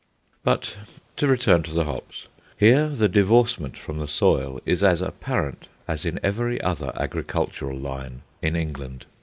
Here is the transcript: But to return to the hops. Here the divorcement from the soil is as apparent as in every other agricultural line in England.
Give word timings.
But 0.43 0.77
to 1.17 1.27
return 1.27 1.61
to 1.61 1.71
the 1.75 1.83
hops. 1.85 2.23
Here 2.57 2.89
the 2.89 3.07
divorcement 3.07 3.77
from 3.77 3.99
the 3.99 4.07
soil 4.07 4.59
is 4.65 4.81
as 4.81 4.99
apparent 4.99 5.67
as 5.87 6.05
in 6.05 6.19
every 6.23 6.59
other 6.59 6.91
agricultural 6.95 7.77
line 7.77 8.23
in 8.41 8.55
England. 8.55 9.05